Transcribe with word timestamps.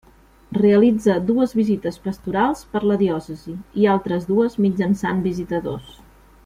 Realitza 0.57 1.17
dues 1.27 1.53
visites 1.59 1.99
pastorals 2.07 2.65
per 2.73 2.81
la 2.93 2.99
diòcesi, 3.03 3.55
i 3.83 3.89
altres 3.97 4.27
dues 4.33 4.59
mitjançant 4.69 5.25
visitadors. 5.33 5.99